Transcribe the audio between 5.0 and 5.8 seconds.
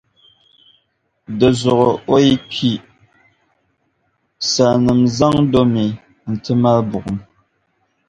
zaŋdi o